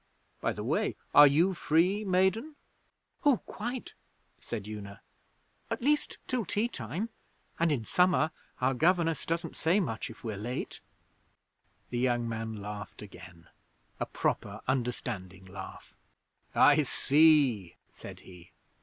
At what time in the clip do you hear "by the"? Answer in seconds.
0.39-0.63